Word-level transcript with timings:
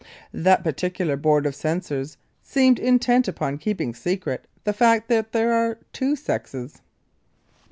That 0.33 0.63
particular 0.63 1.15
board 1.15 1.45
of 1.45 1.53
censors 1.53 2.17
seemed 2.41 2.79
intent 2.79 3.27
upon 3.27 3.59
keeping 3.59 3.93
secret 3.93 4.45
the 4.63 4.73
fact 4.73 5.09
that 5.09 5.31
there 5.31 5.53
are 5.53 5.77
two 5.93 6.15
sexes. 6.15 6.81